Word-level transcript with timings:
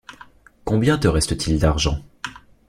Combien 0.63 0.97
te 0.97 1.07
reste-t-il 1.07 1.59
d’argent? 1.59 1.99